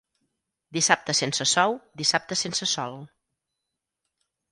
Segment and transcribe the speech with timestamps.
[0.77, 2.97] Dissabte sense sou, dissabte sense sol.